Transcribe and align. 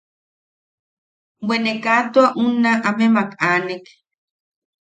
Bwe 1.45 1.55
ne 1.63 1.71
kaa 1.83 2.01
tua 2.11 2.27
unna 2.43 2.71
amemak 2.89 3.29
aanek. 3.47 3.85